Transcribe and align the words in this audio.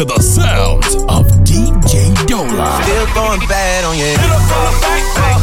to 0.00 0.06
the 0.06 0.22
sounds 0.22 0.94
of 0.94 1.26
DJ 1.44 2.14
Daula. 2.26 2.82
Still 2.82 3.06
going 3.14 3.40
bad 3.48 3.84
on 3.84 3.98
you. 3.98 5.39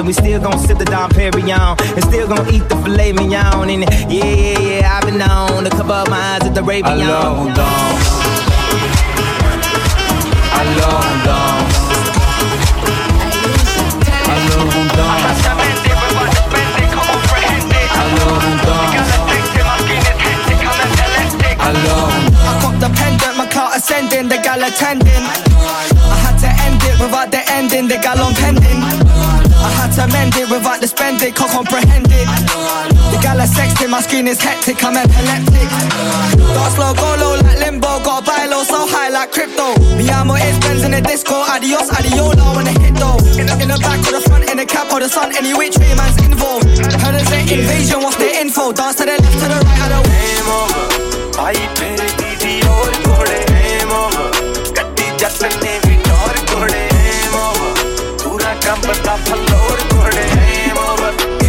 And 0.00 0.06
we 0.06 0.14
still 0.14 0.40
gon' 0.40 0.58
sip 0.58 0.78
the 0.78 0.84
Dom 0.86 1.10
Perignon 1.10 1.78
and 1.94 2.04
still 2.04 2.26
gonna 2.26 2.50
eat 2.50 2.66
the 2.70 2.76
filet 2.76 3.12
mignon. 3.12 3.68
And 3.68 3.82
yeah, 4.10 4.24
yeah, 4.24 4.58
yeah, 4.58 4.96
I've 4.96 5.04
been 5.04 5.18
known 5.18 5.64
to 5.64 5.70
cover 5.70 5.92
up 5.92 6.08
my 6.08 6.16
eyes 6.16 6.42
at 6.48 6.54
the 6.54 6.62
Raven. 6.62 6.90
Alone, 6.90 7.52
Dom. 7.52 7.68
Alone, 10.60 11.18
Dom. 11.28 11.60
Alone, 14.32 14.88
Dom. 14.96 15.20
Alone. 21.60 22.24
I 22.40 22.58
got 22.62 22.74
the 22.80 22.88
pendant, 22.96 23.36
my 23.36 23.46
car 23.52 23.70
ascending, 23.76 24.28
the 24.28 24.38
gal 24.38 24.62
attending. 24.62 25.24
I 25.62 26.19
without 27.00 27.30
the 27.30 27.40
ending. 27.50 27.88
the 27.88 27.96
got 27.96 28.18
long 28.18 28.34
pending. 28.34 28.84
I 29.60 29.68
had 29.76 29.92
to 29.96 30.08
mend 30.08 30.36
it 30.36 30.48
without 30.48 30.80
the 30.80 30.88
spending, 30.88 31.32
can't 31.32 31.50
comprehend 31.52 32.08
it. 32.08 32.28
The 33.12 33.18
gal 33.20 33.40
is 33.40 33.52
sexting, 33.52 33.90
my 33.90 34.00
screen 34.00 34.28
is 34.28 34.40
hectic, 34.40 34.80
I'm 34.84 34.96
epileptic. 34.96 35.68
Dark 36.56 36.72
slow, 36.72 36.92
go 36.96 37.08
low 37.20 37.36
like 37.44 37.60
limbo, 37.60 38.00
got 38.00 38.22
a 38.22 38.26
buy 38.26 38.46
low, 38.46 38.64
so 38.64 38.88
high 38.88 39.08
like 39.08 39.32
crypto. 39.32 39.76
Me 39.96 40.08
and 40.08 40.28
my 40.28 40.40
friends 40.64 40.84
in 40.84 40.92
the 40.92 41.00
disco, 41.00 41.44
adios, 41.44 41.90
adiola 41.92 42.56
when 42.56 42.68
I 42.68 42.74
hit 42.80 42.96
though. 42.96 43.20
In 43.36 43.46
the, 43.48 43.54
in 43.60 43.68
the 43.68 43.78
back 43.84 44.00
or 44.08 44.16
the 44.16 44.22
front, 44.24 44.48
in 44.48 44.56
the 44.56 44.64
cap 44.64 44.92
or 44.92 45.00
the 45.00 45.08
sun, 45.08 45.36
any 45.36 45.52
which 45.52 45.76
way 45.76 45.92
man's 45.92 46.16
involved. 46.24 46.64
How 47.00 47.12
does 47.12 47.28
it 47.28 47.52
invasion? 47.52 48.00
What's 48.00 48.16
the 48.16 48.32
info? 48.40 48.72
Dance 48.72 48.96
to 48.96 49.04
the 49.04 49.16
left, 49.20 49.38
to 49.44 49.46
the 49.48 49.60
right, 49.60 49.80
I 49.84 49.88
don't. 49.92 50.08
Game 50.08 50.48
over, 50.48 50.84
I 51.36 51.52
play 51.76 51.96
the 52.00 52.64
old, 52.64 52.96
game 53.44 53.92
over. 53.92 54.72
Got 54.72 54.96
the 54.96 55.89
ਰੱਬ 58.70 58.92
ਦਾ 59.04 59.14
floor 59.16 59.80
ਕੋੜੇ 59.90 60.22
ਐ 60.22 60.72
ਮੋਹਬਤ 60.74 61.39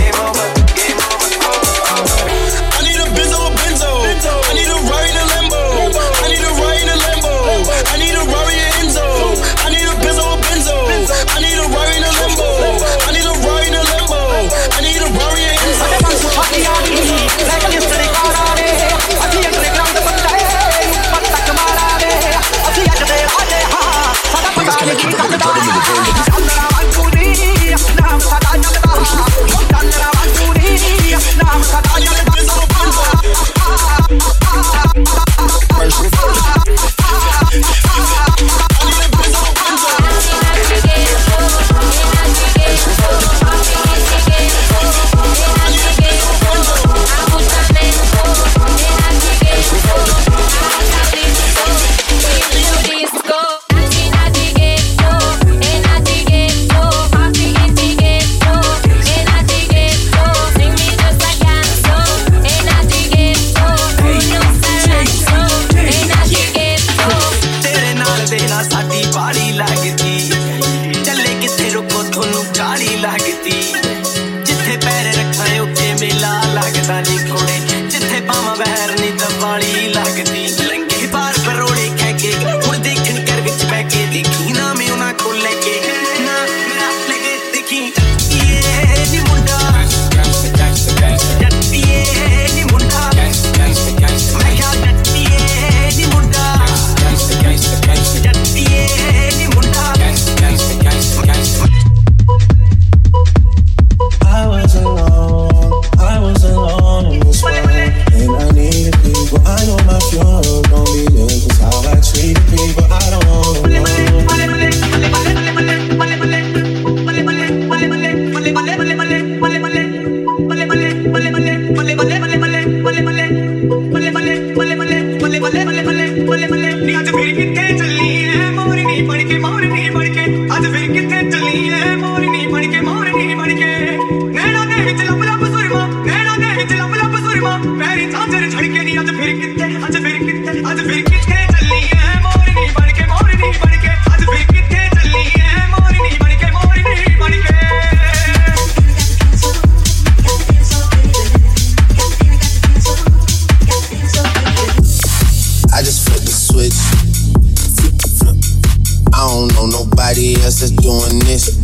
to 160.62 160.70
doing 160.78 161.18
this. 161.26 161.58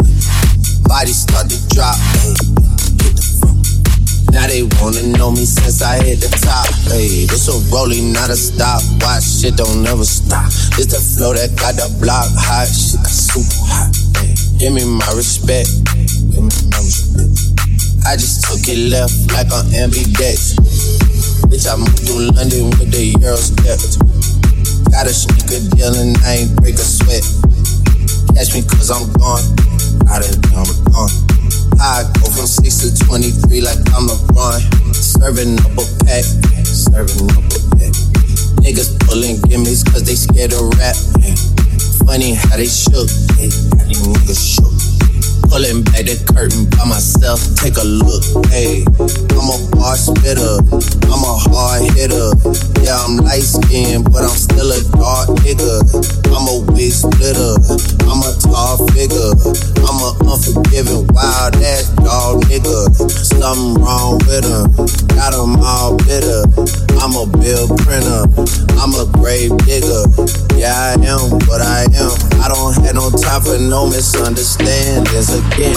Body 0.90 1.14
start 1.14 1.46
to 1.54 1.58
drop, 1.70 1.94
ayy. 2.26 2.34
Now 4.34 4.50
they 4.50 4.66
wanna 4.82 5.06
know 5.14 5.30
me 5.30 5.46
since 5.46 5.86
I 5.86 6.02
hit 6.02 6.18
the 6.18 6.34
top. 6.42 6.66
Hey, 6.90 7.30
this 7.30 7.46
a 7.46 7.54
rolling, 7.70 8.12
not 8.12 8.34
a 8.34 8.36
stop. 8.36 8.82
Why 9.06 9.20
shit 9.22 9.54
don't 9.54 9.84
never 9.84 10.02
stop. 10.02 10.50
It's 10.82 10.90
the 10.90 10.98
flow 10.98 11.38
that 11.38 11.54
got 11.62 11.78
the 11.78 11.94
block 12.02 12.26
hot. 12.42 12.66
Shit 12.74 12.98
got 13.06 13.14
super 13.14 13.62
hot. 13.70 13.94
Give 14.58 14.74
me 14.74 14.82
my 14.82 15.06
respect. 15.14 15.70
Give 16.34 16.42
me 16.42 16.58
my 16.74 16.82
respect. 16.82 17.38
I 18.10 18.18
just 18.18 18.50
took 18.50 18.66
it 18.66 18.82
left 18.90 19.14
like 19.30 19.54
on 19.54 19.70
ambidex. 19.78 20.58
Bitch, 21.54 21.70
I 21.70 21.78
moved 21.78 22.02
to 22.10 22.34
London 22.34 22.74
with 22.82 22.90
the 22.90 23.14
Euro 23.22 23.38
left. 23.62 24.02
Got 24.90 25.06
a 25.06 25.14
sneaker 25.14 25.62
deal 25.78 25.94
and 25.94 26.18
I 26.26 26.50
ain't 26.50 26.58
break 26.58 26.82
a 26.82 26.88
sweat. 26.88 27.22
Catch 28.38 28.54
me 28.54 28.62
cause 28.62 28.94
I'm 28.94 29.02
gone. 29.18 29.42
The 30.06 30.30
I'm 30.54 30.70
gone. 30.94 31.10
I 31.82 32.06
go 32.22 32.30
from 32.30 32.46
6 32.46 32.62
to 32.86 32.94
23 33.10 33.66
like 33.66 33.82
I'm 33.98 34.06
a 34.06 34.18
run. 34.38 34.62
Serving 34.94 35.58
up 35.66 35.74
a 35.74 35.86
pack. 36.06 36.22
Serving 36.62 37.34
up 37.34 37.50
a 37.50 37.60
pack. 37.74 37.98
Niggas 38.62 38.94
pulling 39.10 39.42
gimmies 39.50 39.82
cause 39.90 40.06
they 40.06 40.14
scared 40.14 40.54
of 40.54 40.70
rap. 40.78 40.94
Funny 42.06 42.38
how 42.38 42.62
they 42.62 42.70
shook. 42.70 43.10
Hey, 43.42 43.50
how 43.74 43.90
these 43.90 44.06
niggas 44.06 44.38
shook. 44.38 44.78
Pulling 45.50 45.82
back 45.90 46.06
the 46.06 46.22
curtain 46.30 46.70
by 46.78 46.86
myself, 46.86 47.42
take 47.58 47.82
a 47.82 47.88
look. 47.90 48.22
Hey, 48.54 48.86
I'm 49.34 49.50
a 49.50 49.58
bar 49.74 49.98
spitter, 49.98 50.62
I'm 51.10 51.26
a 51.26 51.34
hard 51.50 51.87
Yeah, 52.08 53.04
I'm 53.04 53.18
light 53.18 53.44
skinned, 53.44 54.06
but 54.06 54.24
I'm 54.24 54.32
still 54.32 54.72
a 54.72 54.80
dark 54.96 55.28
nigga. 55.44 55.84
I'm 56.32 56.48
a 56.48 56.64
wig 56.72 56.92
splitter, 56.96 57.60
I'm 58.08 58.24
a 58.24 58.32
tall 58.40 58.80
figure. 58.96 59.36
I'm 59.84 60.00
a 60.00 60.16
unforgiving, 60.24 61.08
wild 61.12 61.56
ass 61.60 61.90
dog 62.00 62.44
nigga. 62.48 62.88
Something 63.12 63.84
wrong 63.84 64.20
with 64.24 64.48
him, 64.48 64.72
got 65.20 65.34
him 65.36 65.60
all 65.60 65.98
bitter. 66.08 66.48
I'm 67.04 67.12
a 67.20 67.28
bill 67.28 67.68
printer, 67.84 68.24
I'm 68.80 68.96
a 68.96 69.04
grave 69.20 69.52
digger. 69.68 70.08
Yeah, 70.56 70.72
I 70.72 70.94
am 71.04 71.44
what 71.52 71.60
I 71.60 71.92
am. 71.92 72.16
I 72.40 72.48
don't 72.48 72.74
have 72.86 72.96
no 72.96 73.10
time 73.12 73.42
for 73.42 73.60
no 73.60 73.86
misunderstandings 73.88 75.28
again. 75.28 75.76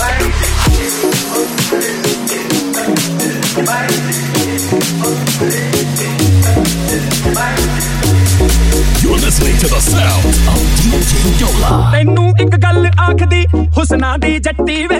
Listening 9.41 9.59
to 9.59 9.69
the 9.69 9.81
sound 9.81 10.27
of 10.49 10.61
DJ 10.77 11.13
Dola. 11.41 11.91
ਤੈਨੂੰ 11.93 12.33
ਇੱਕ 12.41 12.57
ਗੱਲ 12.57 12.87
ਆਖਦੀ 13.01 13.45
ਹੁਸਨਾ 13.77 14.17
ਦੀ 14.17 14.39
ਜੱਟੀ 14.39 14.87
ਵੇ 14.87 14.99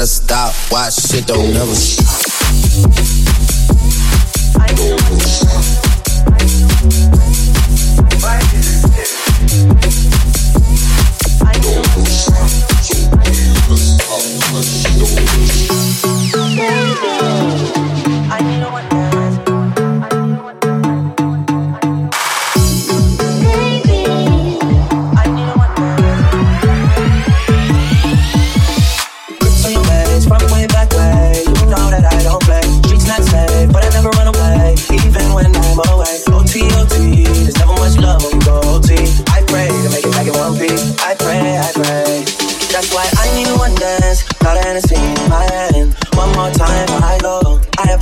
not 0.00 0.04
a 0.04 0.06
stop. 0.06 0.54
Watch 0.70 0.94
shit 0.94 1.26
don't 1.26 1.52
never 1.52 1.74
stop. 1.74 2.30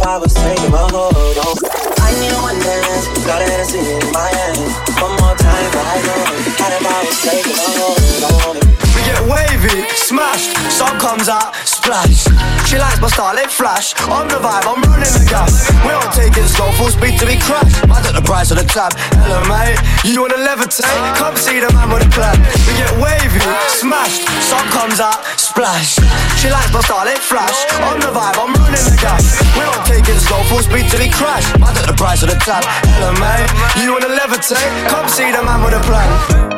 I 0.08 0.16
powers 0.16 0.32
taking 0.32 0.70
my 0.70 0.88
hold. 0.88 1.12
Oh. 1.12 1.52
I 2.00 2.16
need 2.16 2.32
one 2.40 2.56
dance. 2.64 3.04
Got 3.28 3.44
Hennessy 3.44 3.76
in 3.76 4.00
my 4.08 4.24
hand. 4.24 4.56
One 5.04 5.12
more 5.20 5.36
time 5.36 5.68
before 5.68 5.84
I 5.84 6.00
go. 6.00 6.16
I 6.64 6.68
have 6.72 6.80
powers 6.80 7.20
taking 7.20 7.52
my 7.52 7.68
hold. 7.76 8.00
Oh. 8.24 8.56
We 8.96 9.00
get 9.04 9.20
wavy, 9.28 9.84
smashed, 10.08 10.56
sun 10.72 10.96
comes 10.98 11.28
out, 11.28 11.52
splash. 11.68 12.24
She 12.64 12.80
likes 12.80 12.96
my 13.00 13.08
starlit 13.12 13.50
flash. 13.52 13.92
On 14.08 14.24
the 14.24 14.40
vibe, 14.40 14.64
I'm 14.64 14.80
running 14.88 15.12
the 15.12 15.26
gas. 15.28 15.68
We 15.84 15.92
don't 15.92 16.12
take 16.16 16.32
it 16.32 16.48
slow, 16.48 16.72
full 16.80 16.88
speed 16.88 17.20
till 17.20 17.28
we 17.28 17.36
crash. 17.36 17.68
I 17.92 18.00
took 18.00 18.16
the 18.16 18.24
price 18.24 18.48
of 18.50 18.56
the 18.56 18.64
tab. 18.64 18.96
Hello, 19.20 19.44
mate. 19.52 19.76
You 20.08 20.24
wanna 20.24 20.40
levitate? 20.40 20.88
Come 21.20 21.36
see 21.36 21.60
the 21.60 21.68
man 21.76 21.92
with 21.92 22.08
the 22.08 22.10
plan. 22.16 22.40
We 22.64 22.72
get 22.80 22.88
wavy, 22.96 23.44
smashed, 23.68 24.24
sun 24.48 24.64
comes 24.72 24.96
out, 24.96 25.20
splash. 25.36 26.00
She 26.40 26.48
likes 26.48 26.72
my 26.72 26.80
starlit 26.80 27.20
flash. 27.20 27.68
On 27.92 28.00
the 28.00 28.08
vibe, 28.08 28.40
I'm 28.40 28.56
running 28.56 28.88
the 28.88 28.96
gas. 28.96 29.36
We 29.60 29.60
don't 29.60 29.84
take 29.84 30.08
it 30.08 30.16
slow, 30.24 30.40
full 30.48 30.64
speed 30.64 30.88
till 30.88 31.04
we 31.04 31.12
crash. 31.12 31.44
I 31.60 31.68
took 31.76 31.84
the 31.84 31.98
price 32.00 32.24
of 32.24 32.32
the 32.32 32.40
tab. 32.40 32.64
Hello, 32.96 33.12
mate. 33.20 33.52
You 33.76 33.92
wanna 33.92 34.08
levitate? 34.16 34.72
Come 34.88 35.04
see 35.12 35.28
the 35.28 35.44
man 35.44 35.60
with 35.60 35.76
a 35.76 35.82
plan. 35.84 36.57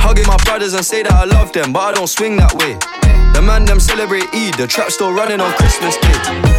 Hugging 0.00 0.26
my 0.26 0.36
brothers 0.44 0.74
and 0.74 0.84
say 0.84 1.02
that 1.02 1.12
I 1.12 1.24
love 1.24 1.52
them, 1.52 1.72
but 1.72 1.80
I 1.80 1.92
don't 1.92 2.06
swing 2.06 2.36
that 2.36 2.54
way. 2.54 2.74
The 3.34 3.42
man 3.42 3.64
them 3.64 3.80
celebrate 3.80 4.28
Eid, 4.34 4.54
the 4.54 4.66
trap 4.66 4.90
still 4.90 5.12
running 5.12 5.40
on 5.40 5.52
Christmas 5.54 5.96
Day. 5.96 6.58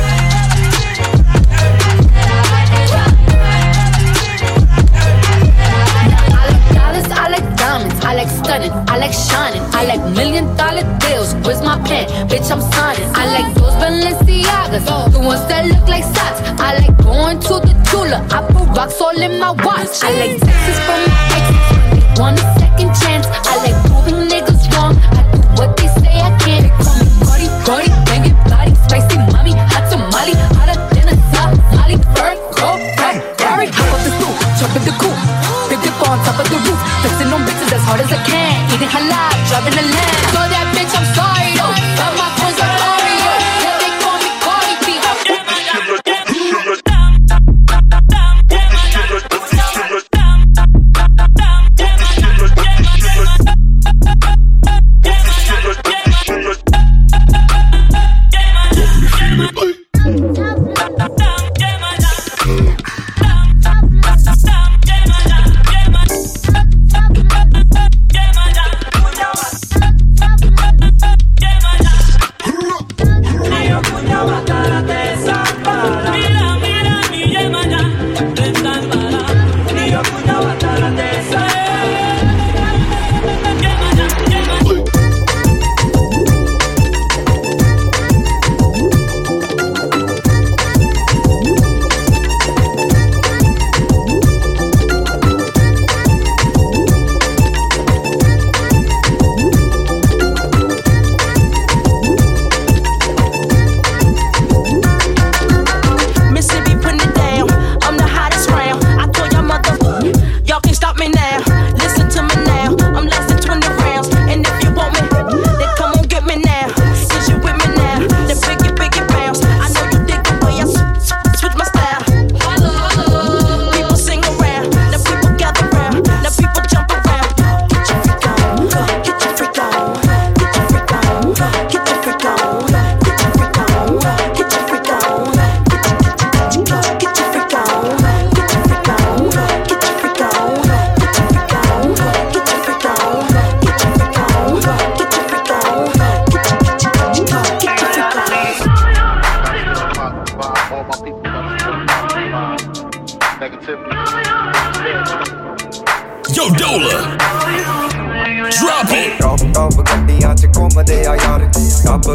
I 8.10 8.16
like 8.16 8.30
stunning, 8.30 8.72
I 8.90 8.98
like 8.98 9.14
shining, 9.14 9.62
I 9.72 9.86
like 9.86 10.02
million 10.16 10.46
dollar 10.58 10.82
deals. 11.00 11.36
Where's 11.46 11.62
my 11.62 11.78
pen? 11.88 12.08
Bitch, 12.28 12.50
I'm 12.52 12.60
signing. 12.60 13.08
I 13.14 13.26
like 13.40 13.54
those 13.54 13.74
Balenciagas, 13.74 15.12
the 15.12 15.20
ones 15.20 15.46
that 15.48 15.68
look 15.68 15.88
like 15.88 16.04
socks. 16.04 16.42
I 16.60 16.80
like 16.80 16.98
going 17.04 17.40
to 17.40 17.60
the 17.62 17.74
jeweler. 17.92 18.26
I 18.32 18.42
put 18.48 18.76
rocks 18.76 19.00
all 19.00 19.22
in 19.22 19.40
my 19.40 19.52
watch. 19.52 20.02
I 20.02 20.12
like 20.20 20.40
Texas 20.40 20.80
from 20.86 21.00
my 21.08 21.30
exes 21.38 21.79
want 22.20 22.38
a 22.38 22.42
second 22.60 22.94
chance. 23.02 23.26
I 23.32 23.56
like 23.64 23.78
proving 23.88 24.29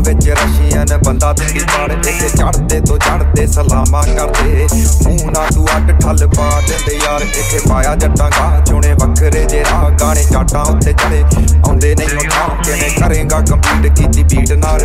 ਵਿੱਚ 0.01 0.29
Russian 0.29 0.99
ਬੰਦਾ 1.07 1.33
ਤੇਰੀ 1.33 1.61
ਪੜਦੇ 1.73 2.13
ਤੇ 2.21 2.29
ਚੜਦੇ 2.29 2.81
ਤੋਂ 2.81 2.99
ਚੜਦੇ 2.99 3.47
ਸਲਾਮਾ 3.47 4.03
ਕਰਦੇ। 4.03 4.67
ਮੂੰਹ 5.05 5.31
ਨਾ 5.31 5.47
ਤੂੰ 5.55 5.67
ਅੱਡ 5.77 5.91
ਠੱਲ 6.01 6.27
ਪਾ 6.27 6.61
ਦਿੰਦੇ 6.61 6.99
ਯਾਰ, 7.05 7.23
ਇੱਥੇ 7.23 7.61
ਪਾਇਆ 7.69 7.95
ਜੱਟਾਂ 7.95 8.31
ਗਾ 8.31 8.61
ਚੁਣੇ 8.67 8.93
ਵੱਖਰੇ 8.93 9.45
ਜੇ 9.45 9.65
ਰਾਹ, 9.65 9.91
ਗਾਣੇ 9.91 10.25
ਜੱਟਾਂ 10.25 10.65
ਉੱਤੇ 10.65 10.93
ਚੜੇ। 10.93 11.23
ਆਉਂਦੇ 11.69 11.95
ਨਹੀਂ 11.95 12.17
ਉਹ 12.17 12.31
ਥਾਂ 12.31 12.63
ਕਿਵੇਂ 12.63 12.91
ਕਰੇਗਾ 12.91 13.41
ਕੰਪਲੀਟ 13.41 13.99
ਕੀਤੀ 13.99 14.23
ਬੀਟ 14.25 14.53
ਨਾਲ 14.53 14.84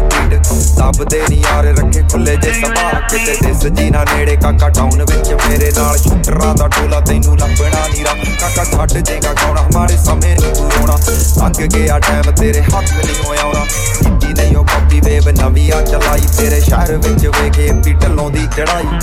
ਸਭ 0.79 1.03
ਦੇ 1.03 1.21
ਨਿਆਰੇ 1.29 1.71
ਰੱਖੇ 1.71 2.01
ਖੁੱਲੇ 2.01 2.35
ਜੇ 2.35 2.51
ਸਭਾ। 2.53 2.99
ਕਿਤੇ 2.99 3.35
ਦਿਸ 3.45 3.65
ਜੀਨਾ 3.67 4.03
ਨੇੜੇ, 4.03 4.35
ਕਾਕਾ 4.35 4.69
ਟਾਊਨ 4.69 5.03
ਵਿੱਚ 5.03 5.33
ਮੇਰੇ 5.33 5.71
ਨਾਲ। 5.77 5.97
ਸ਼ੂਟਰਾਂ 5.97 6.53
ਦਾ 6.55 6.67
ਟੋਲਾ 6.67 6.99
ਤੈਨੂੰ 6.99 7.37
ਲੱਭਣਾ 7.37 7.87
ਨਹੀਂ 7.87 8.05
ਰਾ। 8.05 8.13
ਕਾਕਾ 8.41 8.63
ਛੱਡ 8.63 8.97
ਜੇਗਾ 8.99 9.33
ਕੌਣਾ 9.33 9.61
ਹਮਾਰੇ 9.61 9.97
ਸਮੇਂ 9.97 10.37
ਨੂੰ 10.39 10.53
ਤੂੰ 10.55 10.71
ਰੋਣਾ। 10.71 10.95
ਅੱਗ 11.47 11.61
ਗਿਆ 11.65 11.99
ਟਾਈਮ 11.99 12.31
ਤੇਰੇ 12.31 12.61
ਹੱਥ 12.61 12.93
ਨਹੀਂ 12.93 13.15
ਹੋਇਆ 13.25 13.41
ਆਉਣਾ 13.41 13.65
ਕਿੱਡੀ 13.99 14.33
ਨਹੀਂ 14.33 14.55
ਉਹ 14.55 14.65
ਕਾਪੀ 14.65 15.01
ਵੇਵ 15.01 15.29
ਨਵੀਆਂ 15.29 15.81
ਚਲਾਈ। 15.81 16.21
ਤੇਰੇ 16.37 16.61
ਸ਼ਹਿਰ 16.61 16.97
ਵਿੱਚ 16.97 17.27
ਵੇਖੇ 17.27 17.71
ਪੀ 17.83 17.93
ਢਲੋਂ 17.93 18.29
ਦੀ 18.31 18.47
ਚੜਾਈ 18.57 18.99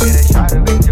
ਤੇਰੇ 0.00 0.22
ਸ਼ਹਿਰ 0.22 0.58
ਵਿੱਚ 0.58 0.90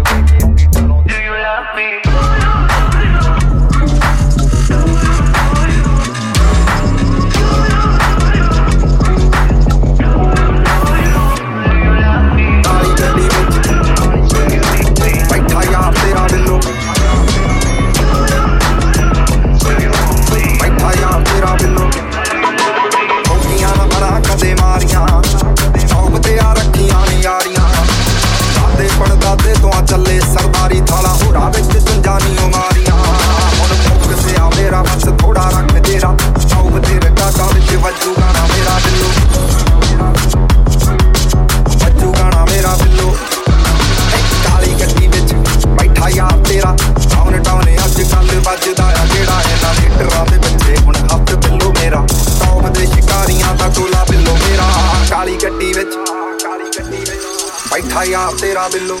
तेरा 58.51 58.67
बिल्लो 58.67 58.95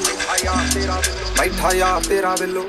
बैठा 1.37 1.71
यार 1.77 2.05
तेरा 2.05 2.35
बिल्लो 2.35 2.61